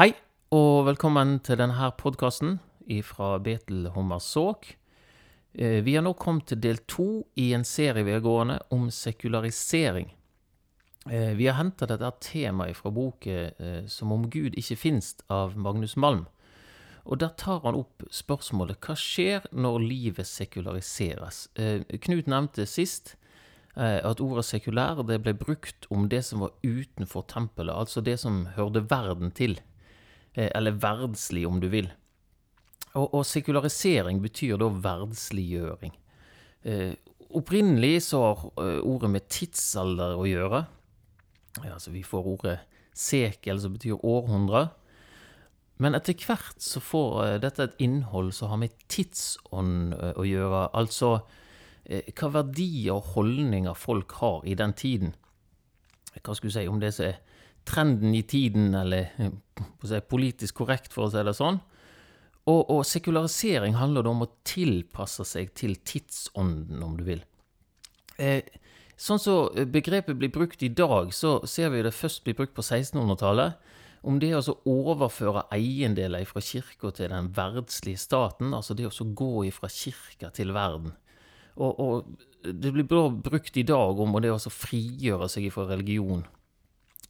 [0.00, 0.14] Hei,
[0.56, 2.54] og velkommen til denne podkasten
[3.04, 4.70] fra Betel Hommersåk.
[5.52, 8.88] Eh, Vi har nå kommet til del to i en serie vi har gående om
[8.88, 10.08] sekularisering.
[11.04, 15.54] Eh, Vi har henta dette temaet fra boken eh, 'Som om Gud ikke finst' av
[15.58, 16.28] Magnus Malm.
[17.04, 21.48] Og der tar han opp spørsmålet hva skjer når livet sekulariseres?
[22.00, 23.16] Knut nevnte sist
[23.76, 28.88] at ordet sekulær ble brukt om det som var utenfor tempelet, altså det som hørte
[28.90, 29.60] verden til.
[30.34, 31.90] Eh, Eller verdslig, om du vil.
[32.94, 35.94] Og, og sekularisering betyr da verdsliggjøring.
[36.66, 36.92] Eh,
[37.30, 40.64] opprinnelig så har eh, ordet med tidsalder å gjøre.
[41.66, 42.58] Altså vi får ordet
[42.96, 44.68] sekel, som betyr århundre.
[45.80, 50.66] Men etter hvert så får eh, dette et innhold som har med tidsånd å gjøre.
[50.74, 51.20] Altså
[51.90, 55.14] hva verdier og holdninger folk har i den tiden.
[56.20, 57.16] Hva skulle du si, om det som er
[57.70, 61.60] trenden i tiden, eller eh, politisk korrekt, for å si det sånn.
[62.50, 67.22] Og, og sekularisering handler da om å tilpasse seg til tidsånden, om du vil.
[68.18, 68.42] Eh,
[69.00, 72.64] sånn som begrepet blir brukt i dag, så ser vi det først blir brukt på
[72.64, 73.60] 1600-tallet.
[74.00, 79.44] Om det å overføre eiendeler fra kirka til den verdslige staten, altså det å gå
[79.50, 80.94] ifra kirka til verden.
[81.60, 86.24] Og, og det blir brukt i dag om det å frigjøre seg fra religion.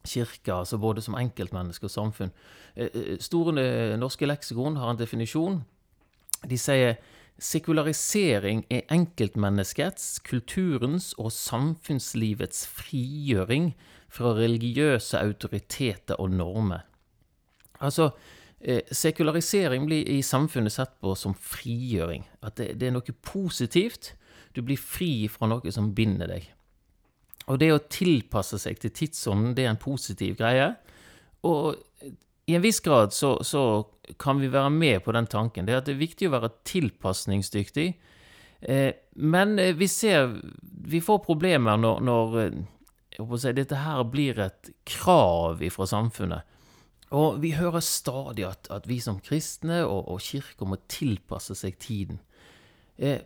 [0.07, 2.31] Kirka, altså både som enkeltmenneske og samfunn.
[2.75, 3.53] Eh, eh, Store
[3.97, 5.61] norske leksikon har en definisjon.
[6.49, 6.97] De sier
[7.41, 13.73] sekularisering er enkeltmenneskets, kulturens og samfunnslivets frigjøring
[14.11, 16.85] fra religiøse autoriteter og normer.
[17.81, 18.11] Altså,
[18.61, 22.25] eh, sekularisering blir i samfunnet sett på som frigjøring.
[22.43, 24.13] At det, det er noe positivt.
[24.55, 26.51] Du blir fri fra noe som binder deg.
[27.49, 30.73] Og det å tilpasse seg til tidsånden, det er en positiv greie.
[31.47, 31.79] Og
[32.45, 33.63] i en viss grad så, så
[34.21, 35.65] kan vi være med på den tanken.
[35.65, 37.87] Det er det er viktig å være tilpasningsdyktig.
[38.61, 42.57] Eh, men eh, vi ser Vi får problemer når, når eh,
[43.39, 46.47] si, dette her blir et krav fra samfunnet.
[47.11, 51.79] Og vi hører stadig at, at vi som kristne og, og kirka må tilpasse seg
[51.81, 52.21] tiden.
[52.97, 53.19] Eh,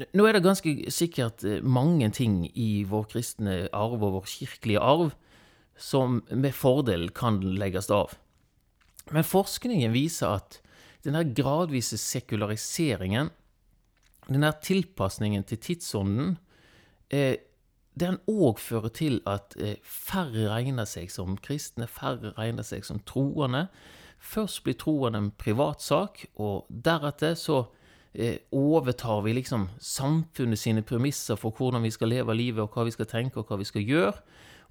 [0.00, 4.80] nå er det ganske sikkert eh, mange ting i vår kristne arv og vår kirkelige
[4.80, 5.12] arv
[5.76, 8.14] som med fordel kan legges av.
[9.12, 10.60] Men forskningen viser at
[11.02, 13.32] denne gradvise sekulariseringen,
[14.28, 16.36] denne tilpasningen til tidsånden,
[17.10, 17.36] eh,
[17.98, 23.02] den òg fører til at eh, færre regner seg som kristne, færre regner seg som
[23.04, 23.66] troende.
[24.22, 27.66] Først blir troen en privatsak, og deretter så
[28.52, 32.92] overtar vi liksom samfunnet sine premisser for hvordan vi skal leve livet, og hva vi
[32.92, 34.18] skal tenke, og hva vi skal gjøre.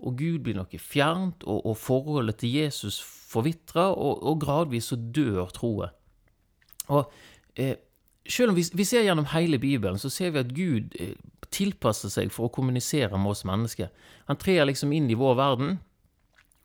[0.01, 4.97] Og Gud blir noe fjernt, og, og forholdet til Jesus forvitrer, og, og, gradvis så
[4.97, 5.93] dør troen.
[6.91, 7.11] Og
[7.55, 7.77] eh,
[8.29, 11.13] selv om vi, vi, ser gjennom hele Bibelen, så ser vi at Gud eh,
[11.53, 13.91] tilpasser seg for å kommunisere med oss mennesker.
[14.29, 15.79] Han trer liksom inn i vår verden,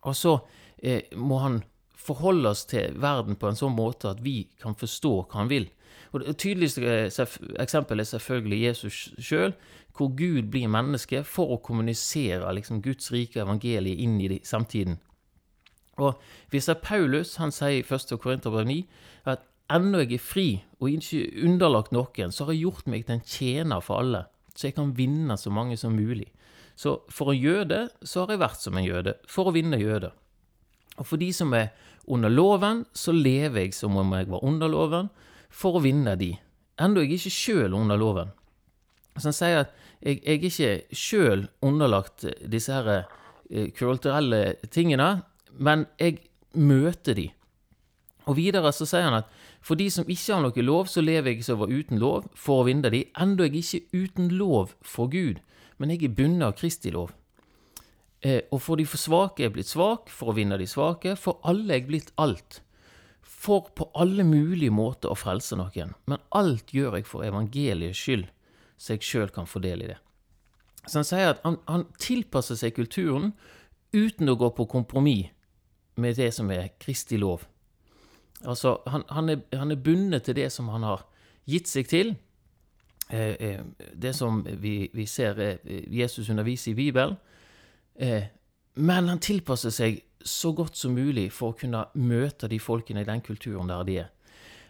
[0.07, 0.39] og så
[0.79, 1.61] eh, må han
[1.97, 5.67] forholde oss til verden på en sånn måte at vi kan forstå hva han vil.
[6.13, 6.83] Og Det tydeligste
[7.61, 9.57] eksempelet er selvfølgelig Jesus sjøl,
[9.97, 14.99] hvor Gud blir menneske for å kommunisere liksom, Guds rike evangeliet inn i samtiden.
[15.97, 16.21] Og
[16.53, 18.17] vi ser Paulus han sier i 1.
[18.21, 18.83] Korinterbrev 9
[19.33, 20.49] at ennå jeg er fri
[20.79, 24.69] og ikke underlagt noen, så har jeg gjort meg til en tjener for alle, så
[24.69, 26.29] jeg kan vinne så mange som mulig.
[26.77, 30.13] Så for en jøde så har jeg vært som en jøde, for å vinne jøder.
[30.97, 31.71] Og for de som er
[32.07, 35.11] under loven, så lever jeg som om jeg var under loven,
[35.51, 36.33] for å vinne de,
[36.83, 38.33] enda jeg ikke sjøl under loven.
[39.17, 39.73] Så han sier at
[40.05, 45.23] jeg, jeg er ikke sjøl underlagt disse her eh, kulturelle tingene,
[45.57, 46.21] men jeg
[46.53, 47.31] møter de.
[48.27, 49.31] Og videre så sier han at
[49.67, 52.63] for de som ikke har noe lov, så lever jeg som var uten lov, for
[52.63, 55.41] å vinne de, enda jeg ikke uten lov for Gud,
[55.79, 57.15] men jeg er bundet av Kristi lov.
[58.21, 61.17] Eh, og for de for svake er jeg blitt svak, for å vinne de svake,
[61.21, 62.61] for alle er jeg blitt alt.
[63.27, 68.27] For på alle mulige måter å frelse noen, men alt gjør jeg for evangeliets skyld,
[68.79, 69.99] så jeg sjøl kan få del i det.
[70.87, 73.35] Så han sier at han, han tilpasser seg kulturen
[73.95, 75.33] uten å gå på kompromiss
[75.97, 77.47] med det som er Kristi lov.
[78.45, 81.07] Altså, han, han, er, han, er, bundet til det som han har
[81.49, 82.13] gitt seg til.
[83.09, 83.63] Eh, eh,
[83.95, 87.17] det som vi, vi ser Jesus undervise i Bibelen.
[87.99, 88.29] Eh,
[88.75, 93.09] men han tilpasser seg så godt som mulig for å kunne møte de folkene i
[93.09, 94.13] den kulturen der de er.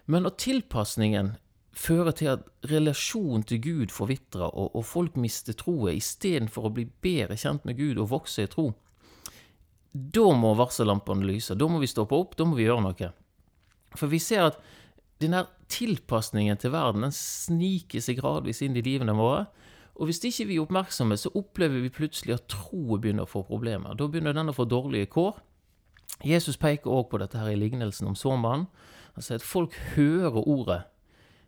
[0.07, 1.33] Men når tilpasningen
[1.77, 6.87] fører til at relasjonen til Gud forvitrer, og, og folk mister troen istedenfor å bli
[7.05, 8.71] bedre kjent med Gud og vokse i tro,
[9.93, 11.57] da må varsellampene lyse.
[11.57, 13.13] Da må vi stoppe opp, da må vi gjøre noe.
[13.97, 14.59] For vi ser at
[15.23, 19.47] denne tilpasningen til verden den sniker seg gradvis inn i livene våre.
[19.97, 23.43] Og hvis ikke vi er oppmerksomme, så opplever vi plutselig at troen begynner å få
[23.49, 23.97] problemer.
[23.97, 25.39] Da begynner den å få dårlige kår.
[26.25, 28.69] Jesus peker også på dette her i lignelsen om såmannen.
[29.17, 30.83] Han sier at folk hører ordet,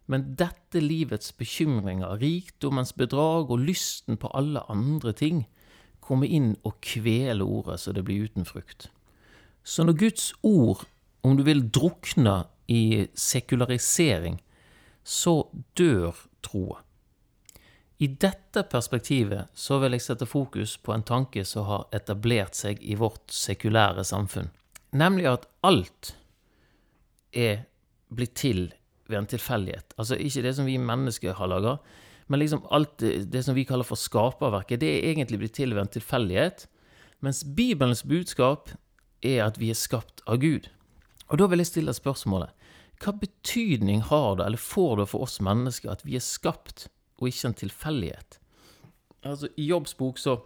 [0.09, 5.44] men dette livets bekymringer, rikdommens bedrag og lysten på alle andre ting,
[6.01, 8.89] kommer inn og kveler ordet så det blir uten frukt.
[9.61, 10.87] Så når Guds ord,
[11.21, 14.41] om du vil, drukne i sekularisering,
[15.05, 15.43] så
[15.77, 16.81] dør troa.
[17.99, 22.79] I dette perspektivet så vil jeg sette fokus på en tanke som har etablert seg
[22.87, 24.53] i vårt sekulære samfunn,
[24.95, 26.12] nemlig at alt
[27.35, 27.65] er
[28.15, 28.69] blitt til
[29.11, 29.97] ved en tilfeldighet.
[29.99, 31.79] Altså ikke det som vi mennesker har laga,
[32.29, 35.83] men liksom alt det, som vi kaller for skaperverket, det er egentlig blitt til ved
[35.83, 36.69] en tilfeldighet,
[37.25, 38.71] mens Bibelens budskap
[39.27, 40.69] er at vi er skapt av Gud.
[41.33, 42.55] Og da vil jeg stille spørsmålet
[43.03, 46.87] hva betydning har det, eller får det for oss mennesker, at vi er skapt
[47.19, 48.38] og ikke en tilfeldighet?
[49.26, 50.38] Altså, I Jobbs bok så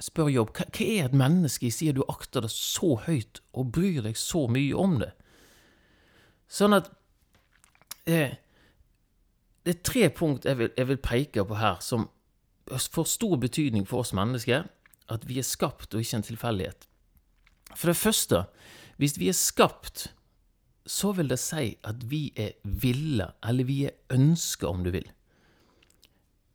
[0.00, 3.72] spør Jobb hva, hva er et menneske i siden du akter det så høyt og
[3.76, 5.10] bryr deg så mye om det?
[6.50, 6.88] Sånn at
[8.10, 8.38] eh,
[9.62, 12.08] Det er tre punkt jeg vil, jeg vil peke på her som
[12.66, 14.64] får stor betydning for oss mennesker.
[15.10, 16.86] At vi er skapt og ikke en tilfeldighet.
[17.74, 18.44] For det første,
[18.96, 20.08] hvis vi er skapt
[20.90, 25.06] så vil det si at vi er ville, eller vi er ønska, om du vil.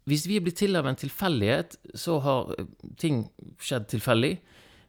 [0.06, 2.68] Hvis vi er blitt til av en tilfeldighet, så har eh,
[3.02, 3.26] ting
[3.62, 4.36] skjedd tilfeldig.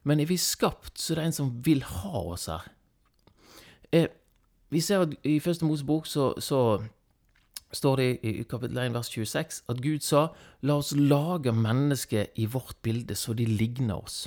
[0.07, 2.69] Men er vi skapt, så er det en som vil ha oss her.
[3.93, 4.09] Eh,
[4.71, 6.83] vi ser at i Første Mosebok så, så
[7.73, 10.29] står det i kapittel 1 vers 26 at Gud sa
[10.67, 14.27] La oss lage mennesket i vårt bilde så de ligner oss.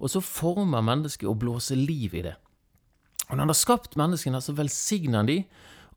[0.00, 2.34] Og så former mennesket og blåser liv i det.
[3.28, 5.38] Og når han har skapt menneskene, så velsigner han de,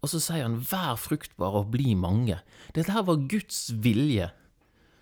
[0.01, 2.39] og så sier han 'vær fruktbar og bli mange'.
[2.75, 4.31] Dette her var Guds vilje.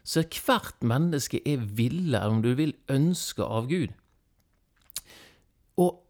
[0.04, 3.88] Så hvert menneske er ville, om du vil, ønske av Gud.
[5.78, 6.04] Og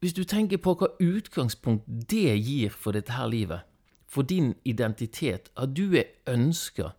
[0.00, 3.60] hvis du tenker på hva utgangspunkt det gir for dette her livet,
[4.08, 6.92] for din identitet, at du er ønska,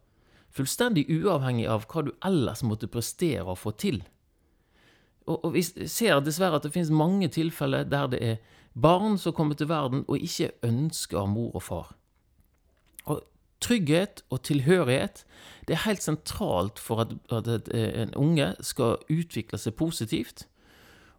[0.52, 4.02] fullstendig uavhengig av hva du ellers måtte prestere og få til.
[5.30, 8.40] Og, og vi ser dessverre at det finnes mange tilfeller der det er
[8.80, 11.96] Barn som kommer til verden og ikke ønsker mor og far.
[13.06, 13.24] Og
[13.60, 15.26] Trygghet og tilhørighet
[15.68, 20.46] det er helt sentralt for at, at en unge skal utvikle seg positivt.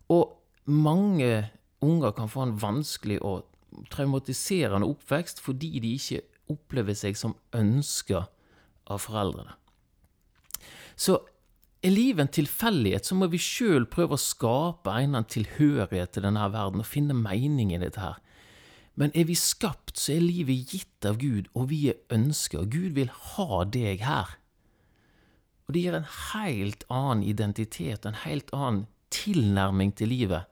[0.08, 1.50] Og mange
[1.84, 3.44] unger kan få en vanskelig og
[3.92, 8.24] traumatiserende oppvekst fordi de ikke opplever seg som ønska
[8.90, 9.52] av foreldrene.
[10.96, 11.20] Så
[11.80, 16.12] er livet en tilfeldighet, så må vi sjøl prøve å skape en eller annen tilhørighet
[16.14, 18.18] til denne verden og finne mening i dette her.
[19.00, 22.66] Men er vi skapt, så er livet gitt av Gud, og vi er ønska.
[22.68, 24.34] Gud vil ha deg her.
[25.64, 28.84] Og det gir en helt annen identitet, en helt annen
[29.14, 30.50] tilnærming til livet,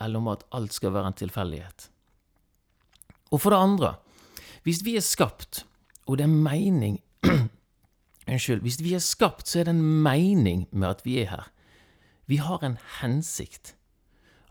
[0.00, 1.88] eller om at alt skal være en tilfeldighet.
[3.34, 3.90] Og for det andre,
[4.64, 5.64] hvis vi er skapt,
[6.06, 7.00] og det er mening
[8.28, 8.60] Unnskyld.
[8.60, 11.50] Hvis vi er skapt, så er det en mening med at vi er her.
[12.26, 13.74] Vi har en hensikt.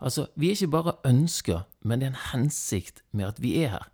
[0.00, 3.68] Altså, vi er ikke bare ønsker, men det er en hensikt med at vi er
[3.68, 3.88] her.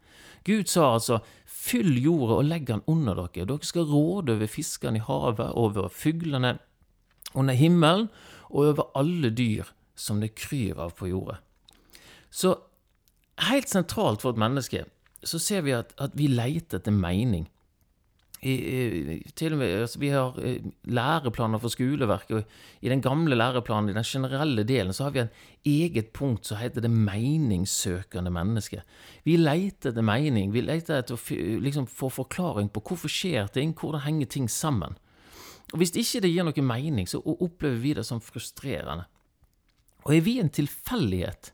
[0.45, 3.47] Gud sa altså, fyll jorda og legg den under dere.
[3.47, 6.59] Dere skal råde over fiskene i havet, over fuglene
[7.35, 8.09] under himmelen,
[8.51, 11.39] og over alle dyr som det kryr av på jorda.
[12.31, 12.57] Så
[13.49, 14.85] helt sentralt for et menneske
[15.25, 17.47] så ser vi at, at vi leter etter mening
[18.43, 22.37] i, til og med, altså Vi har eh, læreplaner for skoleverket.
[22.37, 22.45] og
[22.81, 26.57] I den gamle læreplanen, i den generelle delen, så har vi en eget punkt som
[26.57, 28.83] heter det meningssøkende mennesket.
[29.25, 30.53] Vi leter etter mening.
[30.53, 34.97] Vi leter etter å liksom, få forklaring på hvorfor skjer ting, hvordan henger ting sammen.
[35.73, 39.05] Og Hvis ikke det gir noe mening, så opplever vi det som frustrerende.
[40.07, 41.53] Og er vi en tilfeldighet,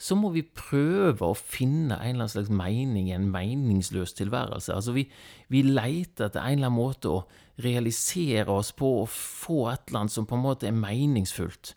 [0.00, 4.72] så må vi prøve å finne en eller annen slags mening i en meningsløs tilværelse.
[4.72, 5.04] Altså vi,
[5.52, 7.24] vi leter etter en eller annen måte å
[7.60, 11.74] realisere oss på og få et eller annet som på en måte er meningsfullt.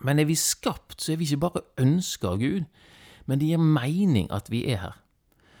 [0.00, 2.64] Men er vi skapt, så er vi ikke bare ønska av Gud,
[3.28, 4.96] men det gir mening at vi er her.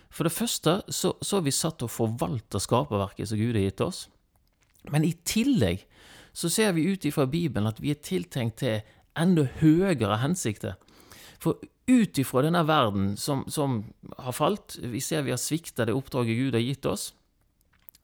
[0.08, 3.66] For det første så, så er vi satt til å forvalte skaperverket som Gud har
[3.66, 4.06] gitt oss.
[4.88, 5.84] Men i tillegg
[6.36, 8.80] så ser vi ut ifra Bibelen at vi er tiltenkt til
[9.16, 10.76] enda høyere hensikter.
[11.42, 13.82] For ut ifra denne verden som, som,
[14.18, 17.10] har falt, vi ser vi har svikta det oppdraget Gud har gitt oss,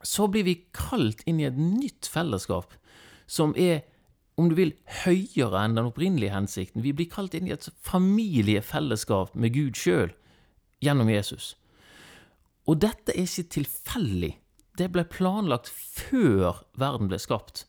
[0.03, 2.75] så blir vi kalt inn i et nytt fellesskap
[3.31, 3.83] som er
[4.41, 4.73] om du vil,
[5.05, 6.83] høyere enn den opprinnelige hensikten.
[6.85, 10.15] Vi blir kalt inn i et familiefellesskap med Gud sjøl
[10.83, 11.53] gjennom Jesus.
[12.67, 14.33] Og dette er ikke tilfeldig.
[14.79, 17.67] Det ble planlagt før verden ble skapt.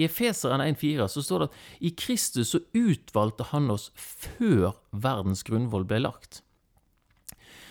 [0.00, 5.44] I Efeseren 1,4 så står det at i Kristus så utvalgte han oss før verdens
[5.44, 6.40] grunnvoll ble lagt.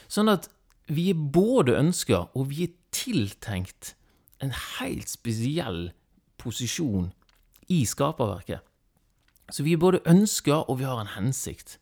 [0.10, 0.50] Sånn at
[0.90, 3.96] vi er både ønska og vi er tiltenkt
[4.44, 5.90] en helt spesiell
[6.42, 7.12] posisjon
[7.70, 8.62] i skaperverket.
[9.50, 11.78] Så vi er både ønska og vi har en hensikt.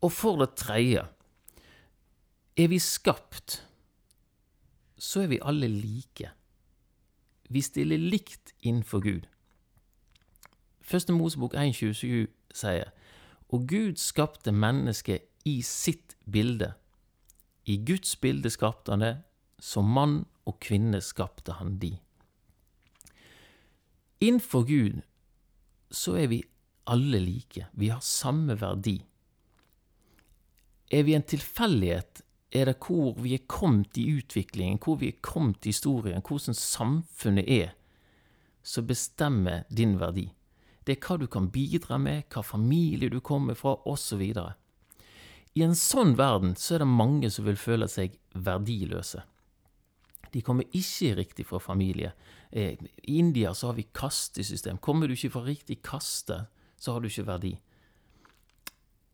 [0.00, 1.04] Og for det tredje
[2.56, 3.60] er vi skapt,
[5.00, 6.30] så er vi alle like.
[7.50, 9.26] Vi stiller likt innenfor Gud.
[10.80, 12.92] Første Mosebok 1.27 sier
[13.50, 16.72] Og Gud skapte mennesket i sitt bilde.
[17.66, 19.16] I Guds bilde skapte han det,
[19.60, 21.96] som mann og kvinne skapte han de.
[24.20, 25.00] Innenfor Gud
[25.90, 26.42] så er vi
[26.90, 27.66] alle like.
[27.72, 28.98] Vi har samme verdi.
[30.90, 32.22] Er vi en tilfeldighet,
[32.52, 36.54] er det hvor vi er kommet i utviklingen, hvor vi er kommet i historien, hvordan
[36.54, 37.70] samfunnet er,
[38.62, 40.26] som bestemmer din verdi.
[40.90, 44.24] Det er hva du kan bidra med, hva familie du kommer fra, osv.
[45.54, 49.22] I en sånn verden så er det mange som vil føle seg verdiløse.
[50.34, 52.10] De kommer ikke riktig fra familie.
[52.50, 52.74] Eh,
[53.06, 54.82] I India så har vi kastesystem.
[54.82, 56.40] Kommer du ikke fra riktig kaste,
[56.74, 57.52] så har du ikke verdi.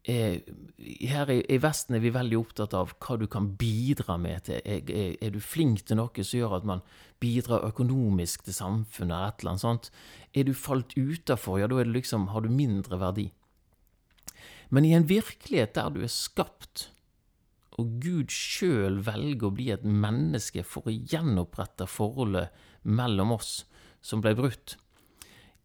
[0.06, 4.44] Her i, Vesten er vi veldig opptatt av hva du kan bidra med.
[4.46, 4.60] til.
[4.62, 6.84] Er, er, du flink til noe som gjør at man
[7.18, 9.90] bidrar økonomisk til samfunnet, eller et eller annet sånt?
[10.32, 13.32] Er du falt utafor, ja, da liksom, har du mindre verdi.
[14.70, 16.90] Men i en virkelighet der du er skapt,
[17.76, 23.66] og Gud sjøl velger å bli et menneske for å gjenopprette forholdet mellom oss
[24.00, 24.78] som ble brutt.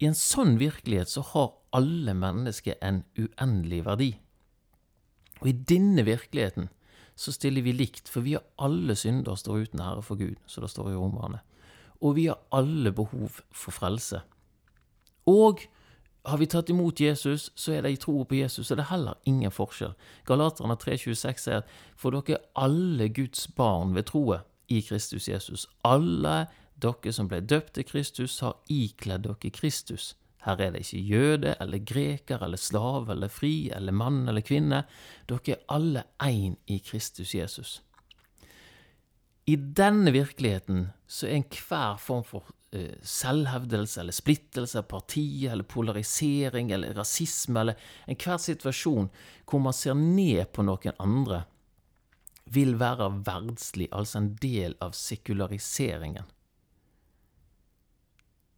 [0.02, 4.10] I en sånn virkelighet så har alle mennesker en uendelig verdi.
[5.42, 6.70] Og i denne virkeligheten
[7.18, 10.62] så stiller vi likt, for vi har alle synder står uten ære for Gud, så
[10.62, 11.42] det står i Romerne.
[12.00, 14.22] Og vi har alle behov for frelse.
[15.26, 15.60] Og
[16.26, 18.94] har vi tatt imot Jesus, så er det i tro på Jesus, så det er
[18.94, 19.94] heller ingen forskjell.
[20.26, 25.66] Galaterne 3,26 sier at for dere er alle Guds barn ved troet i Kristus Jesus.
[25.84, 26.46] Alle
[26.82, 30.14] dere som ble døpt til Kristus, har ikledd dere Kristus.
[30.42, 34.82] Her er det ikke jøde eller greker eller slave eller fri eller mann eller kvinne.
[35.30, 37.80] Dere er alle én i Kristus Jesus.
[39.46, 45.66] I denne virkeligheten så er enhver form for uh, selvhevdelse eller splittelse av partiet eller
[45.66, 49.10] polarisering eller rasisme eller enhver situasjon
[49.46, 51.44] hvor man ser ned på noen andre,
[52.52, 56.26] vil være verdslig, altså en del av sekulariseringen.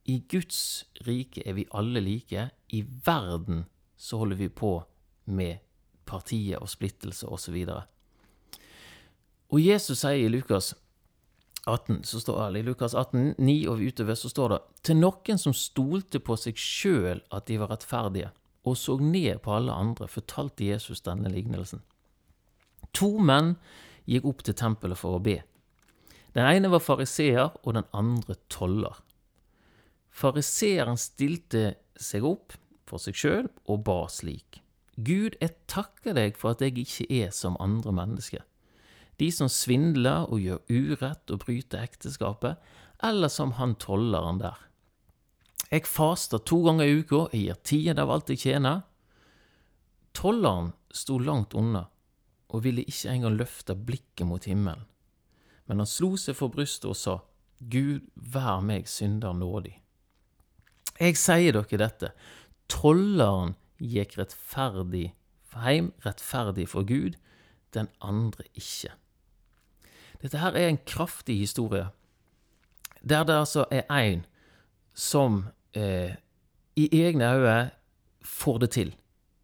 [0.05, 2.49] I Guds rike er vi alle like.
[2.69, 3.65] I verden
[3.97, 4.77] så holder vi på
[5.25, 5.63] med
[6.05, 7.57] partiet og splittelse osv.
[7.73, 7.85] Og,
[9.49, 10.75] og Jesus sier i Lukas
[11.67, 15.41] 18, så står det, i Lukas 18, 9 og utover så står det til noen
[15.41, 18.29] som stolte på seg sjøl at de var rettferdige,
[18.69, 21.81] og så ned på alle andre, fortalte Jesus denne lignelsen.
[22.93, 23.55] To menn
[24.05, 25.39] gikk opp til tempelet for å be.
[26.37, 29.01] Den ene var fariseer, og den andre toller.
[30.15, 32.55] Fariseeren stilte seg opp
[32.87, 34.61] for seg sjøl og ba slik.
[34.95, 38.45] Gud, jeg takker deg for at jeg ikke er som andre mennesker
[39.17, 42.59] de som svindler og gjør urett og bryter ekteskapet,
[43.05, 44.59] eller som han tolleren der.
[45.71, 48.83] Jeg faster to ganger i uka, jeg gir tiende av alt jeg tjener.
[50.15, 51.87] Tolleren sto langt unna
[52.55, 54.85] og ville ikke engang løfte blikket mot himmelen,
[55.67, 57.17] men han slo seg for brystet og sa,
[57.59, 59.79] Gud, vær meg synder nådig.
[61.01, 62.13] Jeg sier dere dette,
[62.71, 65.09] tolleren gikk rettferdig
[65.55, 67.17] hjem, rettferdig for Gud,
[67.75, 68.95] den andre ikke.
[70.23, 71.89] Dette her er en kraftig historie,
[73.03, 74.25] der det altså er en
[74.95, 76.15] som eh,
[76.77, 77.71] i egne øyne
[78.25, 78.95] får det til.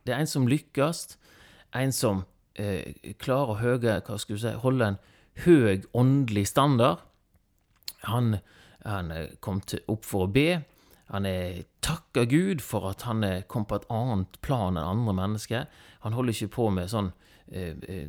[0.07, 1.19] Det er en som lykkes,
[1.75, 4.99] en som eh, klarer å høye, si, holde en
[5.45, 7.03] høy åndelig standard.
[8.09, 8.39] Han,
[8.87, 10.63] han kom til, opp for å be.
[11.11, 15.17] Han er takka Gud for at han er kom på et annet plan enn andre
[15.25, 15.67] mennesker.
[16.07, 17.13] Han holder ikke på med sånn
[17.53, 18.07] Eh, eh,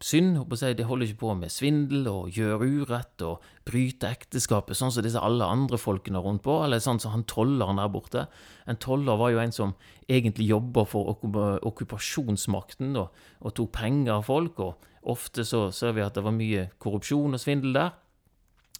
[0.00, 0.38] synd.
[0.48, 5.20] Det holder ikke på med svindel og gjøre urett og bryte ekteskapet, sånn som disse
[5.20, 8.24] alle andre folkene rundt på, eller sånn som han tolleren der borte.
[8.64, 9.74] En toller var jo en som
[10.08, 13.12] egentlig jobba for okkupasjonsmakten og,
[13.42, 17.36] og, tok penger av folk, og ofte så ser vi at det var mye korrupsjon
[17.36, 17.92] og svindel der.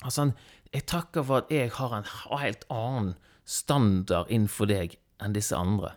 [0.00, 0.30] Altså,
[0.72, 2.08] jeg takker for at jeg har en
[2.38, 3.14] helt annen
[3.48, 5.94] standard innenfor deg enn disse andre.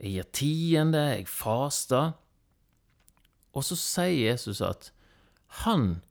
[0.00, 2.12] Jeg gir tiende, jeg faster.
[3.56, 4.92] Og så sier Jesus at
[5.64, 6.02] han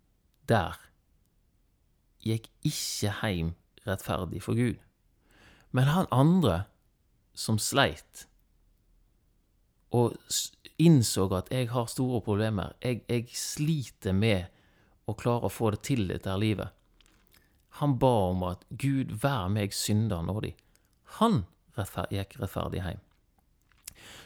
[0.49, 0.77] der
[2.25, 3.53] gikk ikke hjem
[3.87, 4.81] rettferdig for Gud.
[5.71, 6.63] Men han andre
[7.37, 8.25] som sleit,
[9.95, 10.17] og
[10.81, 14.49] innså at jeg har store problemer, jeg, jeg sliter med
[15.09, 16.73] å klare å få det til dette livet.
[17.77, 20.55] Han ba om at Gud vær meg synder nådig.
[21.19, 21.43] Han
[22.11, 23.03] gikk rettferdig hjem.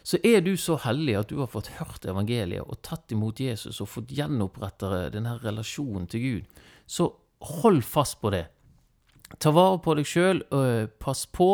[0.03, 3.79] Så er du så heldig at du har fått hørt evangeliet og tatt imot Jesus
[3.81, 6.49] og fått gjenopprette denne relasjonen til Gud,
[6.85, 7.07] så
[7.61, 8.45] hold fast på det.
[9.39, 10.43] Ta vare på deg sjøl,
[11.01, 11.49] pass på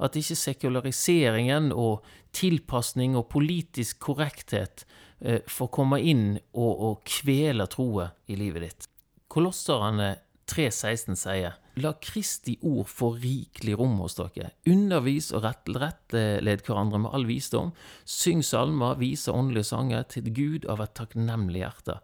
[0.00, 2.06] at ikke sekulariseringen og
[2.36, 4.86] tilpasning og politisk korrekthet
[5.20, 8.88] eh, får komme inn og, og kvele troa i livet ditt.
[9.30, 10.14] Kolosserne
[10.50, 14.50] 3.16 sier La Kristi ord få rikelig rom hos dere.
[14.68, 17.70] Undervis og rettled hverandre med all visdom.
[18.04, 22.00] Syng salmer, vise åndelige sanger til Gud av et takknemlig hjerte.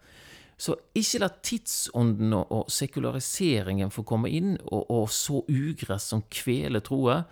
[0.57, 6.81] Så ikke la tidsånden og sekulariseringen få komme inn og, og så ugress som kveler
[6.87, 7.25] troa.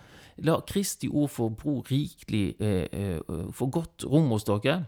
[0.45, 4.83] La Kristi ord få bro rikelig, eh, eh, få godt rom hos dere.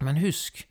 [0.00, 0.62] Men husk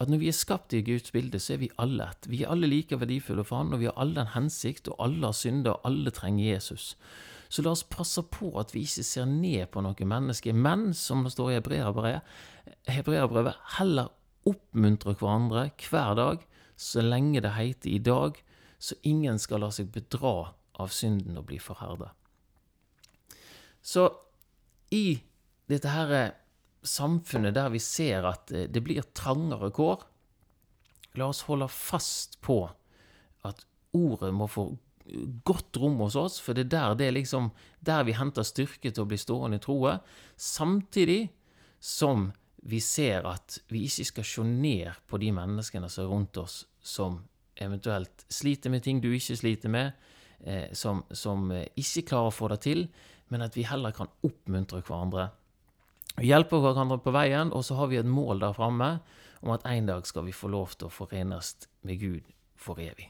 [0.00, 2.28] at når vi er skapt i Guds bilde, så er vi alle ett.
[2.30, 5.26] Vi er alle like verdifulle for Han, og vi har alle en hensikt, og alle
[5.28, 6.96] har synder, og alle trenger Jesus.
[7.50, 11.24] Så la oss passe på at vi ikke ser ned på noen mennesker, men, som
[11.26, 11.58] det står i
[12.94, 14.08] Hebreabrevet, heller
[14.48, 16.46] oppmuntre hverandre hver dag,
[16.80, 18.38] så lenge det heter i dag,
[18.80, 22.14] så ingen skal la seg bedra av synden og bli forherda.
[23.82, 24.08] Så
[24.96, 25.20] i
[25.68, 26.32] dette her
[26.82, 30.06] samfunnet der vi ser at eh, det blir trangere kår,
[31.18, 32.62] la oss holde fast på
[33.46, 33.64] at
[33.96, 34.70] ordet må få
[35.44, 37.50] godt rom hos oss, for det er der, det er liksom,
[37.82, 39.96] der vi henter styrke til å bli stående i troa,
[40.36, 41.24] samtidig
[41.80, 42.28] som
[42.62, 46.62] vi ser at vi ikke skal se ned på de menneskene som er rundt oss,
[46.80, 47.22] som
[47.60, 49.92] eventuelt sliter med ting du ikke sliter med,
[50.44, 52.86] eh, som, som, eh, ikke klarer å få det til,
[53.32, 55.30] men at vi heller kan oppmuntre hverandre.
[56.20, 58.90] Hjelpe hverandre på veien, og så har vi et mål der framme
[59.40, 61.54] om at en dag skal vi få lov til å forenes
[61.86, 62.28] med Gud
[62.60, 63.08] for evig.